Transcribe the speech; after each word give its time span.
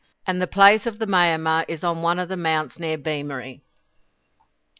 And 0.25 0.41
the 0.41 0.47
place 0.47 0.87
of 0.87 0.97
the 0.97 1.05
mayamah 1.05 1.63
is 1.67 1.83
on 1.83 2.01
one 2.01 2.17
of 2.17 2.27
the 2.27 2.35
mounts 2.35 2.79
near 2.79 2.97
Beemery. 2.97 3.61